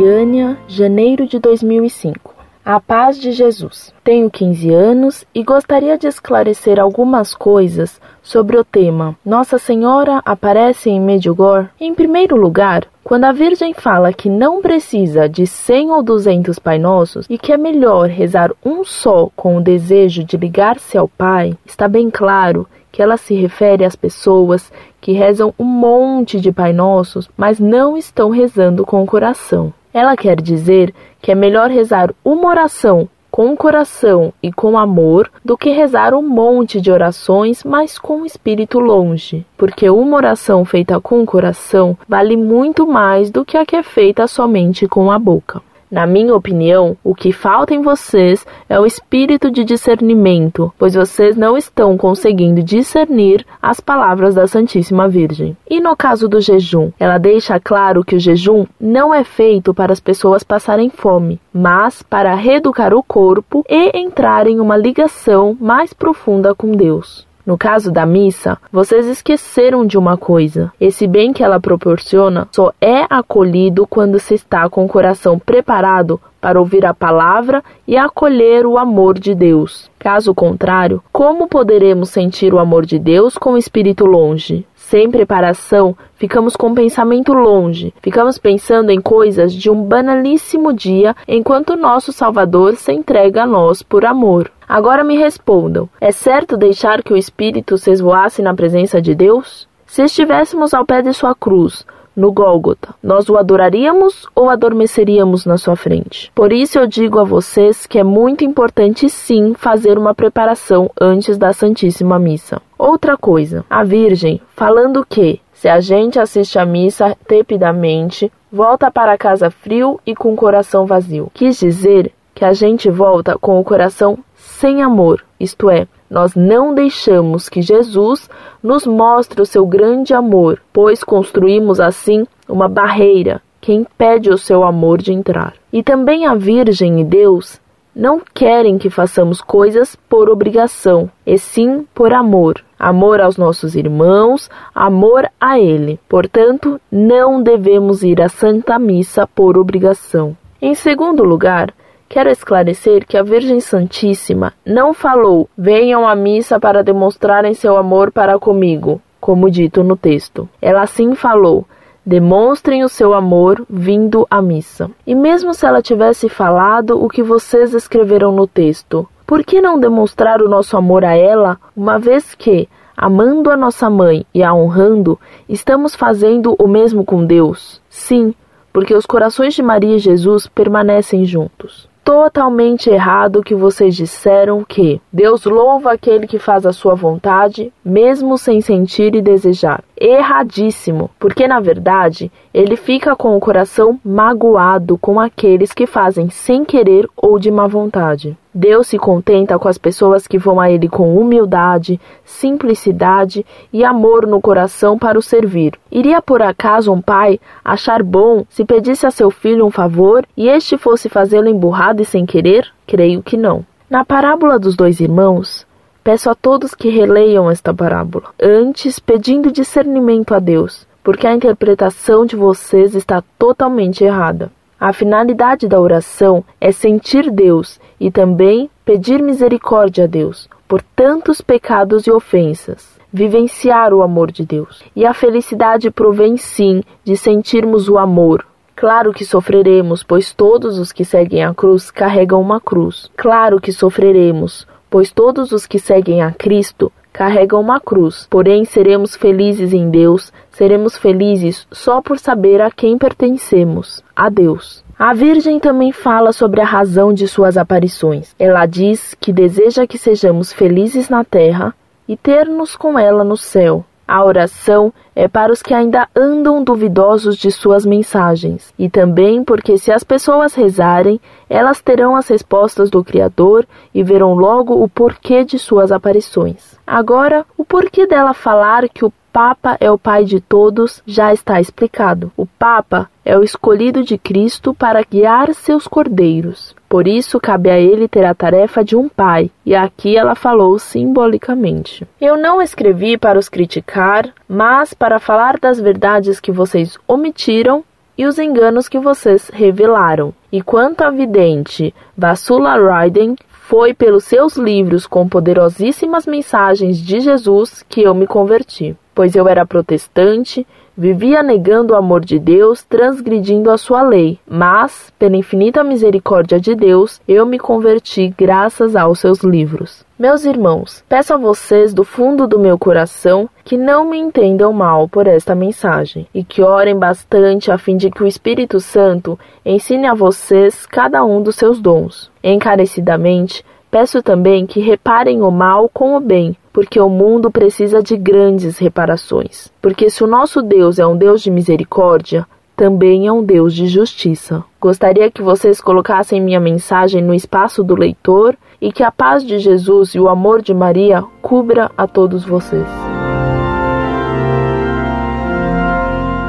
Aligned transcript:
Goiânia, 0.00 0.56
janeiro 0.66 1.26
de 1.26 1.38
2005. 1.38 2.34
A 2.64 2.80
paz 2.80 3.18
de 3.18 3.32
Jesus. 3.32 3.92
Tenho 4.02 4.30
15 4.30 4.72
anos 4.72 5.26
e 5.34 5.44
gostaria 5.44 5.98
de 5.98 6.06
esclarecer 6.06 6.80
algumas 6.80 7.34
coisas 7.34 8.00
sobre 8.22 8.56
o 8.56 8.64
tema 8.64 9.14
Nossa 9.22 9.58
Senhora 9.58 10.22
aparece 10.24 10.88
em 10.88 10.98
Medjugorje. 10.98 11.68
Em 11.78 11.94
primeiro 11.94 12.34
lugar, 12.34 12.86
quando 13.04 13.24
a 13.24 13.32
Virgem 13.32 13.74
fala 13.74 14.10
que 14.10 14.30
não 14.30 14.62
precisa 14.62 15.28
de 15.28 15.46
100 15.46 15.90
ou 15.90 16.02
200 16.02 16.58
Pai 16.58 16.78
Nossos 16.78 17.26
e 17.28 17.36
que 17.36 17.52
é 17.52 17.58
melhor 17.58 18.08
rezar 18.08 18.50
um 18.64 18.82
só 18.82 19.28
com 19.36 19.58
o 19.58 19.62
desejo 19.62 20.24
de 20.24 20.38
ligar-se 20.38 20.96
ao 20.96 21.08
Pai, 21.08 21.58
está 21.66 21.86
bem 21.86 22.08
claro 22.08 22.66
que 22.90 23.02
ela 23.02 23.18
se 23.18 23.34
refere 23.34 23.84
às 23.84 23.94
pessoas 23.94 24.72
que 24.98 25.12
rezam 25.12 25.52
um 25.58 25.64
monte 25.64 26.40
de 26.40 26.50
Pai 26.50 26.72
Nossos, 26.72 27.28
mas 27.36 27.60
não 27.60 27.98
estão 27.98 28.30
rezando 28.30 28.86
com 28.86 29.02
o 29.02 29.06
coração. 29.06 29.74
Ela 29.92 30.16
quer 30.16 30.40
dizer 30.40 30.94
que 31.20 31.32
é 31.32 31.34
melhor 31.34 31.70
rezar 31.70 32.14
uma 32.24 32.48
oração 32.48 33.08
com 33.30 33.52
o 33.52 33.56
coração 33.56 34.32
e 34.42 34.52
com 34.52 34.76
amor 34.76 35.30
do 35.44 35.56
que 35.56 35.70
rezar 35.70 36.12
um 36.14 36.22
monte 36.22 36.80
de 36.80 36.90
orações, 36.90 37.62
mas 37.62 37.98
com 37.98 38.22
o 38.22 38.26
espírito 38.26 38.78
longe, 38.78 39.46
porque 39.56 39.88
uma 39.88 40.16
oração 40.16 40.64
feita 40.64 41.00
com 41.00 41.22
o 41.22 41.26
coração 41.26 41.96
vale 42.08 42.36
muito 42.36 42.86
mais 42.86 43.30
do 43.30 43.44
que 43.44 43.56
a 43.56 43.64
que 43.64 43.76
é 43.76 43.82
feita 43.82 44.26
somente 44.26 44.88
com 44.88 45.10
a 45.10 45.18
boca. 45.18 45.62
Na 45.90 46.06
minha 46.06 46.36
opinião, 46.36 46.96
o 47.02 47.14
que 47.14 47.32
falta 47.32 47.74
em 47.74 47.82
vocês 47.82 48.46
é 48.68 48.78
o 48.78 48.86
espírito 48.86 49.50
de 49.50 49.64
discernimento, 49.64 50.72
pois 50.78 50.94
vocês 50.94 51.36
não 51.36 51.56
estão 51.56 51.96
conseguindo 51.96 52.62
discernir 52.62 53.44
as 53.60 53.80
palavras 53.80 54.36
da 54.36 54.46
Santíssima 54.46 55.08
Virgem. 55.08 55.56
E 55.68 55.80
no 55.80 55.96
caso 55.96 56.28
do 56.28 56.40
jejum, 56.40 56.92
ela 56.98 57.18
deixa 57.18 57.58
claro 57.58 58.04
que 58.04 58.14
o 58.14 58.20
jejum 58.20 58.66
não 58.80 59.12
é 59.12 59.24
feito 59.24 59.74
para 59.74 59.92
as 59.92 59.98
pessoas 59.98 60.44
passarem 60.44 60.90
fome, 60.90 61.40
mas 61.52 62.02
para 62.02 62.34
reeducar 62.34 62.94
o 62.94 63.02
corpo 63.02 63.64
e 63.68 63.98
entrar 63.98 64.46
em 64.46 64.60
uma 64.60 64.76
ligação 64.76 65.56
mais 65.60 65.92
profunda 65.92 66.54
com 66.54 66.70
Deus. 66.70 67.29
No 67.44 67.56
caso 67.56 67.90
da 67.90 68.04
missa, 68.04 68.58
vocês 68.70 69.06
esqueceram 69.06 69.86
de 69.86 69.96
uma 69.96 70.16
coisa: 70.16 70.72
esse 70.80 71.06
bem 71.06 71.32
que 71.32 71.42
ela 71.42 71.60
proporciona 71.60 72.48
só 72.52 72.72
é 72.80 73.06
acolhido 73.08 73.86
quando 73.86 74.18
se 74.18 74.34
está 74.34 74.68
com 74.68 74.84
o 74.84 74.88
coração 74.88 75.38
preparado 75.38 76.20
para 76.40 76.58
ouvir 76.58 76.86
a 76.86 76.94
palavra 76.94 77.62
e 77.86 77.96
acolher 77.96 78.64
o 78.66 78.78
amor 78.78 79.18
de 79.18 79.34
Deus. 79.34 79.90
Caso 79.98 80.34
contrário, 80.34 81.02
como 81.12 81.46
poderemos 81.46 82.08
sentir 82.08 82.54
o 82.54 82.58
amor 82.58 82.86
de 82.86 82.98
Deus 82.98 83.36
com 83.36 83.52
o 83.52 83.58
espírito 83.58 84.06
longe? 84.06 84.66
Sem 84.74 85.10
preparação, 85.10 85.94
ficamos 86.16 86.56
com 86.56 86.72
o 86.72 86.74
pensamento 86.74 87.32
longe, 87.32 87.94
ficamos 88.02 88.38
pensando 88.38 88.90
em 88.90 89.00
coisas 89.00 89.52
de 89.52 89.70
um 89.70 89.84
banalíssimo 89.84 90.72
dia, 90.72 91.14
enquanto 91.28 91.76
nosso 91.76 92.12
Salvador 92.12 92.74
se 92.74 92.92
entrega 92.92 93.44
a 93.44 93.46
nós 93.46 93.82
por 93.82 94.04
amor. 94.04 94.50
Agora 94.70 95.02
me 95.02 95.16
respondam: 95.16 95.88
é 96.00 96.12
certo 96.12 96.56
deixar 96.56 97.02
que 97.02 97.12
o 97.12 97.16
Espírito 97.16 97.76
se 97.76 97.90
esvoasse 97.90 98.40
na 98.40 98.54
presença 98.54 99.02
de 99.02 99.16
Deus? 99.16 99.68
Se 99.84 100.04
estivéssemos 100.04 100.72
ao 100.72 100.86
pé 100.86 101.02
de 101.02 101.12
sua 101.12 101.34
cruz, 101.34 101.84
no 102.14 102.30
Gólgota, 102.30 102.94
nós 103.02 103.28
o 103.28 103.36
adoraríamos 103.36 104.28
ou 104.32 104.48
adormeceríamos 104.48 105.44
na 105.44 105.58
sua 105.58 105.74
frente? 105.74 106.30
Por 106.36 106.52
isso 106.52 106.78
eu 106.78 106.86
digo 106.86 107.18
a 107.18 107.24
vocês 107.24 107.84
que 107.84 107.98
é 107.98 108.04
muito 108.04 108.44
importante 108.44 109.08
sim 109.08 109.54
fazer 109.54 109.98
uma 109.98 110.14
preparação 110.14 110.88
antes 111.00 111.36
da 111.36 111.52
Santíssima 111.52 112.16
Missa. 112.16 112.62
Outra 112.78 113.16
coisa, 113.16 113.64
a 113.68 113.82
Virgem, 113.82 114.40
falando 114.54 115.04
que 115.04 115.40
se 115.52 115.68
a 115.68 115.80
gente 115.80 116.20
assiste 116.20 116.60
a 116.60 116.64
missa 116.64 117.16
tepidamente, 117.26 118.30
volta 118.52 118.88
para 118.88 119.18
casa 119.18 119.50
frio 119.50 119.98
e 120.06 120.14
com 120.14 120.32
o 120.32 120.36
coração 120.36 120.86
vazio. 120.86 121.28
Quis 121.34 121.58
dizer 121.58 122.12
que 122.40 122.44
a 122.44 122.52
gente 122.52 122.88
volta 122.88 123.36
com 123.38 123.60
o 123.60 123.64
coração 123.64 124.18
sem 124.60 124.82
amor, 124.82 125.24
isto 125.40 125.70
é, 125.70 125.88
nós 126.10 126.34
não 126.34 126.74
deixamos 126.74 127.48
que 127.48 127.62
Jesus 127.62 128.28
nos 128.62 128.84
mostre 128.84 129.40
o 129.40 129.46
seu 129.46 129.64
grande 129.64 130.12
amor, 130.12 130.60
pois 130.70 131.02
construímos 131.02 131.80
assim 131.80 132.26
uma 132.46 132.68
barreira 132.68 133.40
que 133.58 133.72
impede 133.72 134.28
o 134.28 134.36
seu 134.36 134.62
amor 134.62 134.98
de 134.98 135.14
entrar. 135.14 135.54
E 135.72 135.82
também 135.82 136.26
a 136.26 136.34
Virgem 136.34 137.00
e 137.00 137.04
Deus 137.04 137.58
não 137.96 138.20
querem 138.34 138.76
que 138.76 138.90
façamos 138.90 139.40
coisas 139.40 139.96
por 139.96 140.28
obrigação, 140.28 141.10
e 141.26 141.38
sim 141.38 141.86
por 141.94 142.12
amor. 142.12 142.62
Amor 142.78 143.18
aos 143.18 143.38
nossos 143.38 143.74
irmãos, 143.74 144.50
amor 144.74 145.26
a 145.40 145.58
Ele. 145.58 145.98
Portanto, 146.06 146.78
não 146.92 147.42
devemos 147.42 148.02
ir 148.02 148.20
à 148.20 148.28
Santa 148.28 148.78
Missa 148.78 149.26
por 149.26 149.56
obrigação. 149.56 150.36
Em 150.60 150.74
segundo 150.74 151.24
lugar, 151.24 151.72
Quero 152.12 152.28
esclarecer 152.28 153.06
que 153.06 153.16
a 153.16 153.22
Virgem 153.22 153.60
Santíssima 153.60 154.52
não 154.66 154.92
falou: 154.92 155.48
venham 155.56 156.08
à 156.08 156.16
missa 156.16 156.58
para 156.58 156.82
demonstrarem 156.82 157.54
seu 157.54 157.76
amor 157.76 158.10
para 158.10 158.36
comigo, 158.36 159.00
como 159.20 159.48
dito 159.48 159.84
no 159.84 159.96
texto. 159.96 160.48
Ela 160.60 160.84
sim 160.88 161.14
falou: 161.14 161.64
demonstrem 162.04 162.82
o 162.82 162.88
seu 162.88 163.14
amor 163.14 163.64
vindo 163.70 164.26
à 164.28 164.42
missa. 164.42 164.90
E 165.06 165.14
mesmo 165.14 165.54
se 165.54 165.64
ela 165.64 165.80
tivesse 165.80 166.28
falado 166.28 167.00
o 167.00 167.08
que 167.08 167.22
vocês 167.22 167.74
escreveram 167.74 168.32
no 168.32 168.44
texto, 168.44 169.08
por 169.24 169.44
que 169.44 169.60
não 169.60 169.78
demonstrar 169.78 170.42
o 170.42 170.48
nosso 170.48 170.76
amor 170.76 171.04
a 171.04 171.14
ela, 171.14 171.58
uma 171.76 171.96
vez 171.96 172.34
que, 172.34 172.68
amando 172.96 173.52
a 173.52 173.56
nossa 173.56 173.88
mãe 173.88 174.26
e 174.34 174.42
a 174.42 174.52
honrando, 174.52 175.16
estamos 175.48 175.94
fazendo 175.94 176.56
o 176.58 176.66
mesmo 176.66 177.04
com 177.04 177.24
Deus? 177.24 177.80
Sim, 177.88 178.34
porque 178.72 178.96
os 178.96 179.06
corações 179.06 179.54
de 179.54 179.62
Maria 179.62 179.94
e 179.94 180.00
Jesus 180.00 180.48
permanecem 180.48 181.24
juntos 181.24 181.88
totalmente 182.04 182.90
errado 182.90 183.42
que 183.42 183.54
vocês 183.54 183.94
disseram 183.94 184.64
que 184.64 185.00
Deus 185.12 185.44
louva 185.44 185.92
aquele 185.92 186.26
que 186.26 186.38
faz 186.38 186.66
a 186.66 186.72
sua 186.72 186.94
vontade, 186.94 187.72
mesmo 187.84 188.36
sem 188.36 188.60
sentir 188.60 189.14
e 189.14 189.22
desejar. 189.22 189.82
Erradíssimo, 190.00 191.10
porque 191.18 191.46
na 191.46 191.60
verdade 191.60 192.32
ele 192.54 192.74
fica 192.74 193.14
com 193.14 193.36
o 193.36 193.40
coração 193.40 194.00
magoado 194.02 194.96
com 194.96 195.20
aqueles 195.20 195.74
que 195.74 195.86
fazem 195.86 196.30
sem 196.30 196.64
querer 196.64 197.06
ou 197.14 197.38
de 197.38 197.50
má 197.50 197.66
vontade. 197.66 198.34
Deus 198.52 198.86
se 198.86 198.98
contenta 198.98 199.58
com 199.58 199.68
as 199.68 199.76
pessoas 199.76 200.26
que 200.26 200.38
vão 200.38 200.58
a 200.58 200.70
Ele 200.70 200.88
com 200.88 201.14
humildade, 201.16 202.00
simplicidade 202.24 203.44
e 203.70 203.84
amor 203.84 204.26
no 204.26 204.40
coração 204.40 204.98
para 204.98 205.18
o 205.18 205.22
servir. 205.22 205.74
Iria 205.92 206.22
por 206.22 206.40
acaso 206.40 206.90
um 206.90 207.02
pai 207.02 207.38
achar 207.62 208.02
bom 208.02 208.44
se 208.48 208.64
pedisse 208.64 209.06
a 209.06 209.10
seu 209.10 209.30
filho 209.30 209.66
um 209.66 209.70
favor 209.70 210.24
e 210.34 210.48
este 210.48 210.78
fosse 210.78 211.10
fazê-lo 211.10 211.48
emburrado 211.48 212.00
e 212.00 212.06
sem 212.06 212.24
querer? 212.24 212.66
Creio 212.86 213.22
que 213.22 213.36
não. 213.36 213.66
Na 213.88 214.04
parábola 214.04 214.58
dos 214.58 214.74
dois 214.74 214.98
irmãos, 214.98 215.66
peço 216.10 216.28
a 216.28 216.34
todos 216.34 216.74
que 216.74 216.88
releiam 216.88 217.48
esta 217.48 217.72
parábola, 217.72 218.30
antes 218.42 218.98
pedindo 218.98 219.52
discernimento 219.52 220.34
a 220.34 220.40
Deus, 220.40 220.84
porque 221.04 221.24
a 221.24 221.32
interpretação 221.32 222.26
de 222.26 222.34
vocês 222.34 222.96
está 222.96 223.22
totalmente 223.38 224.02
errada. 224.02 224.50
A 224.80 224.92
finalidade 224.92 225.68
da 225.68 225.80
oração 225.80 226.44
é 226.60 226.72
sentir 226.72 227.30
Deus 227.30 227.78
e 228.00 228.10
também 228.10 228.68
pedir 228.84 229.22
misericórdia 229.22 230.02
a 230.02 230.06
Deus 230.08 230.48
por 230.66 230.82
tantos 230.82 231.40
pecados 231.40 232.08
e 232.08 232.10
ofensas, 232.10 232.98
vivenciar 233.12 233.94
o 233.94 234.02
amor 234.02 234.32
de 234.32 234.44
Deus. 234.44 234.82
E 234.96 235.06
a 235.06 235.14
felicidade 235.14 235.92
provém 235.92 236.36
sim 236.36 236.82
de 237.04 237.16
sentirmos 237.16 237.88
o 237.88 237.96
amor. 237.96 238.44
Claro 238.74 239.12
que 239.12 239.24
sofreremos, 239.24 240.02
pois 240.02 240.32
todos 240.32 240.76
os 240.76 240.90
que 240.90 241.04
seguem 241.04 241.44
a 241.44 241.54
cruz 241.54 241.88
carregam 241.88 242.40
uma 242.40 242.60
cruz. 242.60 243.08
Claro 243.16 243.60
que 243.60 243.72
sofreremos, 243.72 244.66
pois 244.90 245.12
todos 245.12 245.52
os 245.52 245.66
que 245.66 245.78
seguem 245.78 246.20
a 246.20 246.32
Cristo 246.32 246.92
carregam 247.12 247.60
uma 247.60 247.80
cruz. 247.80 248.26
Porém, 248.28 248.64
seremos 248.64 249.16
felizes 249.16 249.72
em 249.72 249.90
Deus, 249.90 250.32
seremos 250.50 250.96
felizes 250.96 251.66
só 251.70 252.02
por 252.02 252.18
saber 252.18 252.60
a 252.60 252.70
quem 252.70 252.98
pertencemos, 252.98 254.02
a 254.14 254.28
Deus. 254.28 254.84
A 254.98 255.14
Virgem 255.14 255.58
também 255.58 255.92
fala 255.92 256.32
sobre 256.32 256.60
a 256.60 256.64
razão 256.64 257.12
de 257.12 257.26
suas 257.26 257.56
aparições. 257.56 258.34
Ela 258.38 258.66
diz 258.66 259.14
que 259.18 259.32
deseja 259.32 259.86
que 259.86 259.96
sejamos 259.96 260.52
felizes 260.52 261.08
na 261.08 261.24
terra 261.24 261.74
e 262.06 262.16
ter-nos 262.16 262.76
com 262.76 262.98
ela 262.98 263.24
no 263.24 263.36
céu. 263.36 263.84
A 264.06 264.24
oração 264.24 264.92
é 265.14 265.28
para 265.28 265.52
os 265.52 265.62
que 265.62 265.74
ainda 265.74 266.08
andam 266.14 266.62
duvidosos 266.62 267.36
de 267.36 267.50
suas 267.50 267.84
mensagens, 267.84 268.72
e 268.78 268.88
também 268.88 269.44
porque, 269.44 269.78
se 269.78 269.92
as 269.92 270.04
pessoas 270.04 270.54
rezarem, 270.54 271.20
elas 271.48 271.80
terão 271.80 272.16
as 272.16 272.28
respostas 272.28 272.90
do 272.90 273.04
Criador 273.04 273.66
e 273.94 274.02
verão 274.02 274.34
logo 274.34 274.82
o 274.82 274.88
porquê 274.88 275.44
de 275.44 275.58
suas 275.58 275.92
aparições. 275.92 276.78
Agora, 276.86 277.44
o 277.56 277.64
porquê 277.64 278.06
dela 278.06 278.34
falar 278.34 278.88
que 278.88 279.04
o 279.04 279.12
Papa 279.32 279.76
é 279.80 279.90
o 279.90 279.98
Pai 279.98 280.24
de 280.24 280.40
todos 280.40 281.02
já 281.06 281.32
está 281.32 281.60
explicado. 281.60 282.32
O 282.36 282.46
Papa 282.46 283.08
é 283.24 283.38
o 283.38 283.44
escolhido 283.44 284.02
de 284.02 284.18
Cristo 284.18 284.74
para 284.74 285.04
guiar 285.04 285.54
seus 285.54 285.86
cordeiros. 285.86 286.74
Por 286.90 287.06
isso, 287.06 287.38
cabe 287.38 287.70
a 287.70 287.78
ele 287.78 288.08
ter 288.08 288.24
a 288.24 288.34
tarefa 288.34 288.82
de 288.82 288.96
um 288.96 289.08
pai, 289.08 289.48
e 289.64 289.76
aqui 289.76 290.16
ela 290.16 290.34
falou 290.34 290.76
simbolicamente. 290.76 292.04
Eu 292.20 292.36
não 292.36 292.60
escrevi 292.60 293.16
para 293.16 293.38
os 293.38 293.48
criticar, 293.48 294.34
mas 294.48 294.92
para 294.92 295.20
falar 295.20 295.56
das 295.56 295.78
verdades 295.78 296.40
que 296.40 296.50
vocês 296.50 296.98
omitiram 297.06 297.84
e 298.18 298.26
os 298.26 298.40
enganos 298.40 298.88
que 298.88 298.98
vocês 298.98 299.48
revelaram. 299.54 300.34
E 300.50 300.60
quanto 300.60 301.02
à 301.02 301.10
vidente 301.10 301.94
Vasula 302.18 302.74
Ryden, 302.74 303.36
foi 303.46 303.94
pelos 303.94 304.24
seus 304.24 304.56
livros 304.56 305.06
com 305.06 305.28
poderosíssimas 305.28 306.26
mensagens 306.26 306.98
de 306.98 307.20
Jesus 307.20 307.84
que 307.88 308.02
eu 308.02 308.12
me 308.16 308.26
converti, 308.26 308.96
pois 309.14 309.34
eu 309.34 309.48
era 309.48 309.66
protestante 309.66 310.66
Vivia 311.00 311.42
negando 311.42 311.94
o 311.94 311.96
amor 311.96 312.22
de 312.22 312.38
Deus, 312.38 312.82
transgredindo 312.82 313.70
a 313.70 313.78
sua 313.78 314.02
lei, 314.02 314.38
mas, 314.46 315.10
pela 315.18 315.34
infinita 315.34 315.82
misericórdia 315.82 316.60
de 316.60 316.74
Deus, 316.74 317.22
eu 317.26 317.46
me 317.46 317.58
converti 317.58 318.34
graças 318.36 318.94
aos 318.94 319.18
seus 319.18 319.42
livros. 319.42 320.04
Meus 320.18 320.44
irmãos, 320.44 321.02
peço 321.08 321.32
a 321.32 321.38
vocês 321.38 321.94
do 321.94 322.04
fundo 322.04 322.46
do 322.46 322.58
meu 322.58 322.78
coração 322.78 323.48
que 323.64 323.78
não 323.78 324.04
me 324.04 324.18
entendam 324.18 324.74
mal 324.74 325.08
por 325.08 325.26
esta 325.26 325.54
mensagem 325.54 326.26
e 326.34 326.44
que 326.44 326.60
orem 326.60 326.98
bastante 326.98 327.70
a 327.70 327.78
fim 327.78 327.96
de 327.96 328.10
que 328.10 328.22
o 328.22 328.26
Espírito 328.26 328.78
Santo 328.78 329.38
ensine 329.64 330.06
a 330.06 330.12
vocês 330.12 330.84
cada 330.84 331.24
um 331.24 331.40
dos 331.40 331.56
seus 331.56 331.80
dons. 331.80 332.30
Encarecidamente, 332.44 333.64
peço 333.90 334.22
também 334.22 334.66
que 334.66 334.80
reparem 334.80 335.42
o 335.42 335.50
mal 335.50 335.88
com 335.88 336.16
o 336.16 336.20
bem, 336.20 336.56
porque 336.72 337.00
o 337.00 337.08
mundo 337.08 337.50
precisa 337.50 338.02
de 338.02 338.16
grandes 338.16 338.78
reparações. 338.78 339.70
Porque 339.82 340.08
se 340.08 340.22
o 340.22 340.26
nosso 340.26 340.62
Deus 340.62 340.98
é 340.98 341.06
um 341.06 341.16
Deus 341.16 341.42
de 341.42 341.50
misericórdia, 341.50 342.46
também 342.76 343.26
é 343.26 343.32
um 343.32 343.42
Deus 343.42 343.74
de 343.74 343.86
justiça. 343.86 344.64
Gostaria 344.80 345.30
que 345.30 345.42
vocês 345.42 345.80
colocassem 345.80 346.40
minha 346.40 346.60
mensagem 346.60 347.22
no 347.22 347.34
espaço 347.34 347.84
do 347.84 347.94
leitor 347.94 348.56
e 348.80 348.90
que 348.90 349.02
a 349.02 349.10
paz 349.10 349.44
de 349.44 349.58
Jesus 349.58 350.14
e 350.14 350.20
o 350.20 350.28
amor 350.28 350.62
de 350.62 350.72
Maria 350.72 351.22
cubra 351.42 351.90
a 351.96 352.06
todos 352.06 352.44
vocês. 352.44 352.86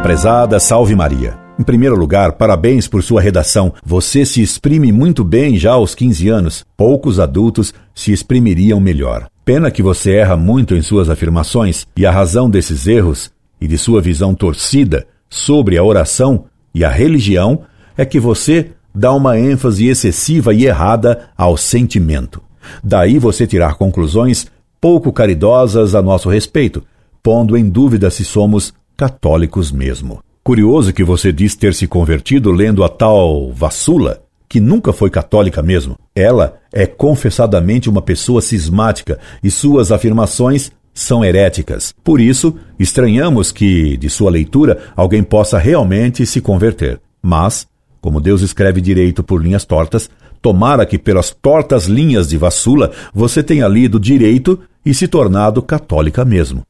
Prezada 0.02 0.60
Salve 0.60 0.96
Maria. 0.96 1.41
Em 1.62 1.64
primeiro 1.64 1.96
lugar, 1.96 2.32
parabéns 2.32 2.88
por 2.88 3.04
sua 3.04 3.22
redação. 3.22 3.72
Você 3.86 4.26
se 4.26 4.42
exprime 4.42 4.92
muito 4.92 5.24
bem 5.24 5.58
já 5.58 5.74
aos 5.74 5.94
15 5.94 6.28
anos. 6.28 6.66
Poucos 6.76 7.20
adultos 7.20 7.72
se 7.94 8.12
exprimiriam 8.12 8.80
melhor. 8.80 9.28
Pena 9.46 9.70
que 9.70 9.84
você 9.84 10.14
erra 10.14 10.36
muito 10.36 10.74
em 10.74 10.82
suas 10.82 11.08
afirmações, 11.08 11.86
e 11.96 12.04
a 12.04 12.10
razão 12.10 12.50
desses 12.50 12.88
erros 12.88 13.32
e 13.62 13.68
de 13.68 13.78
sua 13.78 14.02
visão 14.02 14.34
torcida 14.34 15.06
sobre 15.30 15.78
a 15.78 15.84
oração 15.84 16.46
e 16.74 16.84
a 16.84 16.90
religião 16.90 17.62
é 17.96 18.06
que 18.06 18.20
você 18.20 18.72
dá 18.92 19.14
uma 19.14 19.38
ênfase 19.38 19.86
excessiva 19.86 20.56
e 20.56 20.66
errada 20.66 21.30
ao 21.38 21.56
sentimento. 21.56 22.42
Daí 22.84 23.20
você 23.20 23.46
tirar 23.46 23.76
conclusões 23.76 24.48
pouco 24.82 25.14
caridosas 25.14 25.94
a 25.94 26.02
nosso 26.02 26.28
respeito, 26.28 26.84
pondo 27.22 27.56
em 27.56 27.70
dúvida 27.70 28.10
se 28.10 28.26
somos 28.26 28.74
católicos 28.98 29.72
mesmo. 29.72 30.24
Curioso 30.44 30.92
que 30.92 31.04
você 31.04 31.32
diz 31.32 31.56
ter 31.56 31.74
se 31.76 31.88
convertido 31.88 32.52
lendo 32.52 32.84
a 32.84 32.90
tal 32.90 33.52
Vassula, 33.52 34.24
que 34.50 34.60
nunca 34.60 34.92
foi 34.92 35.12
católica 35.12 35.62
mesmo. 35.62 35.96
Ela 36.16 36.58
é 36.74 36.88
confessadamente 36.88 37.88
uma 37.88 38.02
pessoa 38.02 38.42
cismática 38.42 39.20
e 39.44 39.52
suas 39.52 39.92
afirmações 39.92 40.72
são 40.96 41.24
heréticas. 41.24 41.94
Por 42.04 42.20
isso, 42.20 42.56
estranhamos 42.80 43.52
que, 43.52 43.96
de 43.98 44.10
sua 44.10 44.32
leitura, 44.32 44.80
alguém 44.96 45.22
possa 45.22 45.60
realmente 45.60 46.26
se 46.26 46.42
converter. 46.42 47.00
Mas, 47.22 47.68
como 48.02 48.20
Deus 48.20 48.42
escreve 48.42 48.82
direito 48.82 49.24
por 49.24 49.44
linhas 49.44 49.64
tortas, 49.64 50.10
tomara 50.42 50.88
que 50.88 50.98
pelas 50.98 51.30
tortas 51.30 51.86
linhas 51.86 52.28
de 52.28 52.36
Vassula 52.36 52.92
você 53.14 53.44
tenha 53.44 53.68
lido 53.68 54.00
direito 54.00 54.60
e 54.84 54.92
se 54.92 55.08
tornado 55.08 55.62
católica 55.62 56.26
mesmo. 56.26 56.64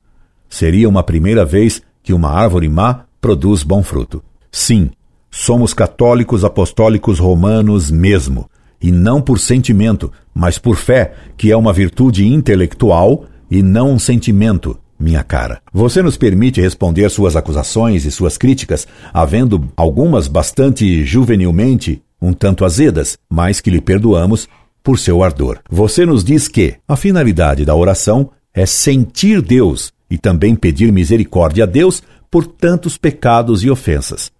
Seria 0.50 0.90
uma 0.90 1.04
primeira 1.04 1.46
vez 1.46 1.82
que 2.04 2.14
uma 2.14 2.30
árvore 2.30 2.68
má 2.68 3.06
produz 3.22 3.64
bom 3.64 3.84
fruto. 3.84 4.22
Sim, 4.52 4.90
somos 5.30 5.74
católicos 5.74 6.44
apostólicos 6.44 7.20
romanos 7.20 7.90
mesmo, 7.92 8.50
e 8.82 8.92
não 8.92 9.22
por 9.22 9.40
sentimento, 9.40 10.12
mas 10.34 10.58
por 10.58 10.76
fé, 10.76 11.14
que 11.38 11.52
é 11.52 11.56
uma 11.56 11.72
virtude 11.72 12.28
intelectual 12.28 13.26
e 13.50 13.62
não 13.62 13.92
um 13.92 14.00
sentimento, 14.00 14.78
minha 15.00 15.24
cara. 15.24 15.62
Você 15.72 16.02
nos 16.02 16.18
permite 16.18 16.60
responder 16.60 17.10
suas 17.10 17.36
acusações 17.36 18.06
e 18.06 18.12
suas 18.12 18.38
críticas, 18.38 18.88
havendo 19.14 19.70
algumas 19.78 20.28
bastante 20.28 21.06
juvenilmente 21.06 22.02
um 22.22 22.34
tanto 22.34 22.66
azedas, 22.66 23.18
mas 23.30 23.62
que 23.62 23.70
lhe 23.70 23.82
perdoamos 23.82 24.48
por 24.84 24.98
seu 24.98 25.24
ardor. 25.24 25.60
Você 25.70 26.06
nos 26.06 26.24
diz 26.24 26.48
que 26.48 26.76
a 26.88 26.96
finalidade 26.96 27.66
da 27.66 27.76
oração 27.76 28.32
é 28.54 28.66
sentir 28.66 29.42
Deus 29.42 29.94
e 30.10 30.18
também 30.18 30.56
pedir 30.56 30.92
misericórdia 30.92 31.64
a 31.64 31.68
Deus 31.68 32.04
por 32.32 32.48
tantos 32.48 32.98
pecados 32.98 33.64
e 33.64 33.70
ofensas. 33.70 34.32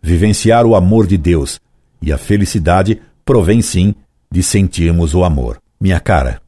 Vivenciar 0.00 0.64
o 0.64 0.76
amor 0.76 1.06
de 1.06 1.18
Deus 1.18 1.60
e 2.00 2.12
a 2.12 2.16
felicidade 2.16 3.02
provém 3.24 3.60
sim 3.60 3.94
de 4.30 4.42
sentirmos 4.42 5.12
o 5.12 5.24
amor. 5.24 5.60
Minha 5.80 5.98
cara, 5.98 6.40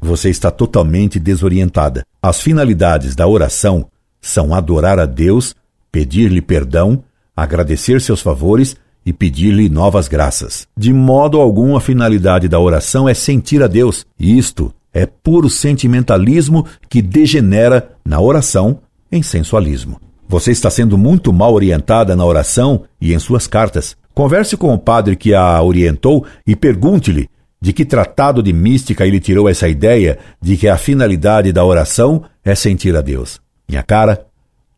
você 0.00 0.28
está 0.28 0.50
totalmente 0.50 1.18
desorientada. 1.18 2.04
As 2.22 2.40
finalidades 2.40 3.16
da 3.16 3.26
oração 3.26 3.86
são 4.20 4.54
adorar 4.54 4.98
a 4.98 5.06
Deus, 5.06 5.56
pedir-lhe 5.90 6.42
perdão, 6.42 7.02
agradecer 7.34 8.00
seus 8.00 8.20
favores 8.20 8.76
e 9.04 9.12
pedir-lhe 9.12 9.68
novas 9.68 10.06
graças. 10.06 10.68
De 10.76 10.92
modo 10.92 11.40
algum, 11.40 11.74
a 11.76 11.80
finalidade 11.80 12.46
da 12.46 12.60
oração 12.60 13.08
é 13.08 13.14
sentir 13.14 13.62
a 13.62 13.66
Deus. 13.66 14.06
Isto 14.18 14.72
é 14.92 15.06
puro 15.06 15.48
sentimentalismo 15.48 16.66
que 16.88 17.00
degenera 17.00 17.96
na 18.04 18.20
oração 18.20 18.80
em 19.10 19.22
sensualismo. 19.22 20.00
Você 20.32 20.50
está 20.50 20.70
sendo 20.70 20.96
muito 20.96 21.30
mal 21.30 21.52
orientada 21.52 22.16
na 22.16 22.24
oração 22.24 22.84
e 22.98 23.12
em 23.12 23.18
suas 23.18 23.46
cartas. 23.46 23.94
Converse 24.14 24.56
com 24.56 24.72
o 24.72 24.78
padre 24.78 25.14
que 25.14 25.34
a 25.34 25.60
orientou 25.62 26.24
e 26.46 26.56
pergunte-lhe 26.56 27.28
de 27.60 27.70
que 27.70 27.84
tratado 27.84 28.42
de 28.42 28.50
mística 28.50 29.06
ele 29.06 29.20
tirou 29.20 29.46
essa 29.46 29.68
ideia 29.68 30.18
de 30.40 30.56
que 30.56 30.68
a 30.68 30.78
finalidade 30.78 31.52
da 31.52 31.62
oração 31.62 32.22
é 32.42 32.54
sentir 32.54 32.96
a 32.96 33.02
Deus. 33.02 33.42
Minha 33.68 33.82
cara, 33.82 34.24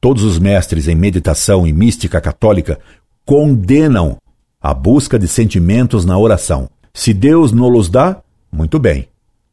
todos 0.01 0.25
os 0.25 0.41
mestres 0.41 0.89
em 0.89 0.97
meditação 0.97 1.65
e 1.65 1.73
mística 1.73 2.21
católica 2.21 2.81
condenam 3.25 4.17
a 4.61 4.75
busca 4.75 5.17
de 5.21 5.29
sentimentos 5.29 6.05
na 6.05 6.19
oração. 6.19 6.69
Se 6.93 7.15
Deus 7.15 7.53
não 7.53 7.69
los 7.69 7.89
dá, 7.89 8.21
muito 8.51 8.81
bem, 8.81 9.07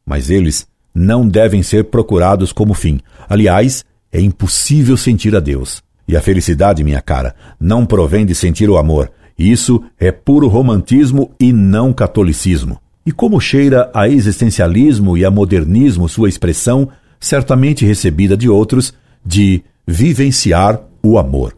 mas 0.04 0.30
eles 0.30 0.66
não 0.92 1.28
devem 1.28 1.62
ser 1.62 1.84
procurados 1.84 2.50
como 2.52 2.74
fim. 2.74 2.98
Aliás, 3.28 3.84
é 4.10 4.20
impossível 4.20 4.96
sentir 4.96 5.36
a 5.36 5.38
Deus. 5.38 5.80
E 6.12 6.16
a 6.16 6.20
felicidade, 6.20 6.84
minha 6.84 7.00
cara, 7.00 7.34
não 7.58 7.86
provém 7.86 8.26
de 8.26 8.34
sentir 8.34 8.68
o 8.68 8.76
amor. 8.76 9.10
Isso 9.38 9.82
é 9.98 10.12
puro 10.12 10.46
romantismo 10.46 11.30
e 11.40 11.54
não 11.54 11.90
catolicismo. 11.90 12.78
E 13.06 13.10
como 13.10 13.40
cheira 13.40 13.90
a 13.94 14.06
existencialismo 14.06 15.16
e 15.16 15.24
a 15.24 15.30
modernismo 15.30 16.06
sua 16.10 16.28
expressão, 16.28 16.86
certamente 17.18 17.86
recebida 17.86 18.36
de 18.36 18.46
outros, 18.46 18.92
de 19.24 19.64
vivenciar 19.86 20.82
o 21.02 21.18
amor. 21.18 21.56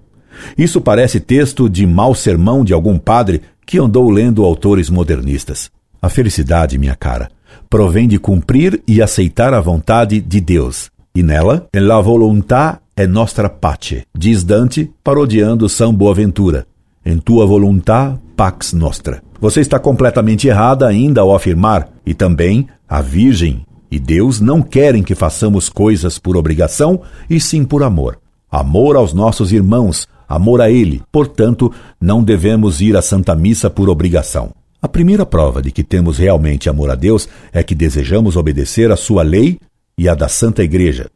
Isso 0.56 0.80
parece 0.80 1.18
texto 1.18 1.68
de 1.68 1.84
mau 1.84 2.14
sermão 2.14 2.64
de 2.64 2.73
algum 2.73 2.96
padre 2.96 3.42
que 3.66 3.80
andou 3.80 4.08
lendo 4.08 4.44
autores 4.44 4.88
modernistas. 4.88 5.68
A 6.00 6.08
felicidade, 6.08 6.78
minha 6.78 6.94
cara, 6.94 7.28
provém 7.68 8.06
de 8.06 8.20
cumprir 8.20 8.80
e 8.87 9.02
aceitar 9.02 9.52
a 9.52 9.61
vontade 9.61 10.20
de 10.20 10.40
Deus. 10.40 10.92
E 11.12 11.25
nela, 11.25 11.68
la 11.75 12.00
voluntà 12.00 12.80
é 12.97 13.07
nostra 13.07 13.49
pace, 13.49 14.05
diz 14.17 14.45
Dante, 14.45 14.91
parodiando 15.03 15.69
São 15.69 15.93
Boaventura. 15.93 16.67
Em 17.05 17.19
tua 17.19 17.45
voluntà, 17.45 18.17
pax 18.37 18.73
nostra. 18.73 19.23
Você 19.41 19.61
está 19.61 19.79
completamente 19.79 20.47
errada 20.47 20.87
ainda 20.87 21.21
ao 21.21 21.35
afirmar, 21.35 21.89
e 22.07 22.15
também 22.15 22.69
a 22.89 23.03
Virgem 23.03 23.67
e 23.91 23.99
Deus 23.99 24.41
não 24.41 24.63
querem 24.63 25.03
que 25.03 25.15
façamos 25.15 25.69
coisas 25.69 26.19
por 26.19 26.37
obrigação, 26.37 27.03
e 27.29 27.41
sim 27.41 27.65
por 27.65 27.83
amor. 27.83 28.19
Amor 28.51 28.97
aos 28.97 29.13
nossos 29.13 29.53
irmãos, 29.53 30.07
amor 30.29 30.61
a 30.61 30.71
Ele. 30.71 31.03
Portanto, 31.11 31.73
não 32.01 32.23
devemos 32.23 32.81
ir 32.81 32.97
à 32.97 33.03
Santa 33.03 33.35
Missa 33.35 33.69
por 33.69 33.89
obrigação. 33.89 34.53
A 34.81 34.89
primeira 34.89 35.27
prova 35.27 35.61
de 35.61 35.71
que 35.71 35.83
temos 35.83 36.19
realmente 36.19 36.69
amor 36.69 36.91
a 36.91 36.95
Deus 36.95 37.29
é 37.53 37.63
que 37.63 37.75
desejamos 37.75 38.37
obedecer 38.37 38.91
a 38.91 38.97
Sua 38.97 39.23
lei 39.23 39.59
e 39.99 40.09
a 40.09 40.15
da 40.15 40.29
Santa 40.29 40.63
Igreja, 40.63 41.09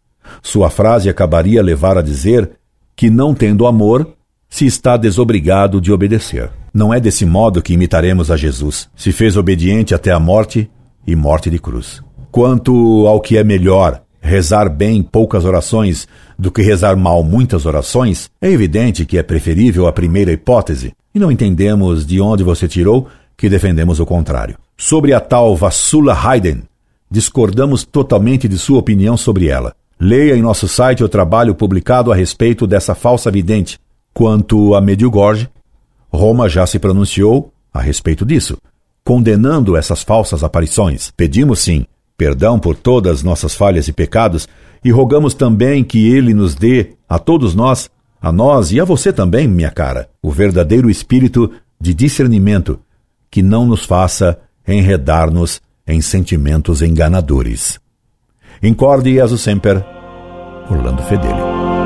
sua 0.43 0.71
frase 0.71 1.09
acabaria 1.09 1.63
levar 1.63 1.99
a 1.99 2.03
dizer 2.03 2.51
que, 2.97 3.11
não 3.11 3.35
tendo 3.35 3.67
amor, 3.67 4.15
se 4.49 4.67
está 4.67 4.97
desobrigado 4.97 5.81
de 5.81 5.93
obedecer. 5.93 6.51
Não 6.73 6.93
é 6.93 7.01
desse 7.01 7.27
modo 7.27 7.63
que 7.63 7.73
imitaremos 7.73 8.31
a 8.31 8.37
Jesus. 8.37 8.89
Se 8.97 9.13
fez 9.13 9.37
obediente 9.37 9.95
até 9.95 10.11
a 10.11 10.19
morte 10.19 10.71
e 11.07 11.15
morte 11.15 11.51
de 11.51 11.59
cruz. 11.59 12.03
Quanto 12.31 13.07
ao 13.07 13.21
que 13.21 13.37
é 13.37 13.45
melhor, 13.45 14.03
rezar 14.21 14.69
bem 14.69 15.03
poucas 15.03 15.45
orações 15.45 16.07
do 16.39 16.51
que 16.51 16.63
rezar 16.63 16.97
mal 16.97 17.23
muitas 17.23 17.67
orações, 17.67 18.31
é 18.41 18.51
evidente 18.51 19.07
que 19.07 19.19
é 19.19 19.23
preferível 19.23 19.87
a 19.87 19.93
primeira 19.93 20.33
hipótese, 20.33 20.93
e 21.15 21.19
não 21.19 21.33
entendemos 21.33 22.07
de 22.07 22.21
onde 22.21 22.43
você 22.45 22.69
tirou 22.69 23.09
que 23.37 23.49
defendemos 23.49 24.01
o 24.01 24.07
contrário. 24.07 24.57
Sobre 24.77 25.13
a 25.13 25.21
tal 25.21 25.57
Vassula 25.57 26.15
Haydn, 26.15 26.63
discordamos 27.11 27.85
totalmente 27.85 28.47
de 28.47 28.59
sua 28.59 28.79
opinião 28.79 29.17
sobre 29.17 29.49
ela. 29.49 29.75
Leia 30.01 30.37
em 30.37 30.43
nosso 30.43 30.69
site 30.69 31.03
o 31.03 31.09
trabalho 31.09 31.55
publicado 31.55 32.13
a 32.13 32.15
respeito 32.15 32.67
dessa 32.67 32.95
falsa 32.95 33.31
vidente. 33.31 33.79
Quanto 34.15 34.75
a 34.75 34.81
Medjugorje, 34.81 35.49
Roma 36.09 36.49
já 36.49 36.67
se 36.67 36.79
pronunciou 36.79 37.53
a 37.73 37.81
respeito 37.81 38.25
disso, 38.25 38.57
condenando 39.05 39.77
essas 39.77 40.03
falsas 40.03 40.45
aparições. 40.45 41.13
Pedimos, 41.17 41.59
sim, 41.61 41.85
perdão 42.17 42.59
por 42.59 42.77
todas 42.77 43.23
nossas 43.23 43.55
falhas 43.55 43.89
e 43.89 43.93
pecados 43.93 44.49
e 44.85 44.91
rogamos 44.91 45.35
também 45.35 45.83
que 45.83 46.09
Ele 46.09 46.33
nos 46.33 46.55
dê, 46.55 46.95
a 47.09 47.19
todos 47.19 47.55
nós, 47.55 47.91
a 48.21 48.31
nós 48.33 48.73
e 48.73 48.81
a 48.81 48.85
você 48.85 49.13
também, 49.13 49.49
minha 49.49 49.71
cara, 49.71 50.09
o 50.23 50.31
verdadeiro 50.31 50.89
espírito 50.89 51.51
de 51.81 51.93
discernimento 51.93 52.81
que 53.31 53.43
não 53.43 53.67
nos 53.67 53.85
faça 53.85 54.39
enredar-nos 54.67 55.61
em 55.87 56.01
sentimentos 56.01 56.83
enganadores. 56.83 57.81
Incorde 58.61 59.13
Jesus 59.13 59.41
Semper, 59.41 59.85
Orlando 60.69 61.03
Fedeli. 61.05 61.78